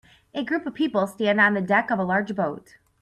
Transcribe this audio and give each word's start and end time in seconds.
A 0.33 0.43
group 0.43 0.65
of 0.65 0.73
people 0.73 1.05
stand 1.05 1.39
on 1.39 1.53
the 1.53 1.61
deck 1.61 1.91
of 1.91 1.99
a 1.99 2.03
large 2.03 2.35
boat. 2.35 2.77